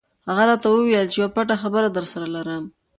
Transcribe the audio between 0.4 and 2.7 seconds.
راته وویل چې یوه پټه خبره درسره لرم.